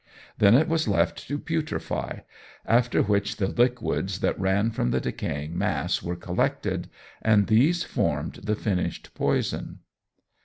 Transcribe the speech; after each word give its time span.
Then 0.39 0.55
it 0.55 0.67
was 0.67 0.87
left 0.87 1.27
to 1.27 1.37
putrefy, 1.37 2.21
after 2.65 3.03
which 3.03 3.35
the 3.35 3.45
liquids 3.45 4.19
that 4.21 4.39
ran 4.39 4.71
from 4.71 4.89
the 4.89 4.99
decaying 4.99 5.55
mass 5.55 6.01
were 6.01 6.15
collected, 6.15 6.89
and 7.21 7.45
these 7.45 7.83
formed 7.83 8.39
the 8.41 8.55
finished 8.55 9.13
poison. 9.13 9.81